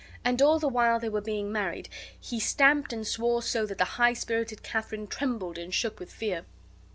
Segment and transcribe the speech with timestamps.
[0.25, 1.87] And all the while they were being married
[2.19, 6.43] he stamped and swore so that the high spirited Katharine trembled and shook with fear.